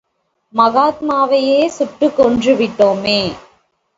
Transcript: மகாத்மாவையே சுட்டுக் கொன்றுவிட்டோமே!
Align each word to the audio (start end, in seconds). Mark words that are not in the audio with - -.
மகாத்மாவையே 0.53 1.67
சுட்டுக் 1.67 2.15
கொன்றுவிட்டோமே! 2.17 3.19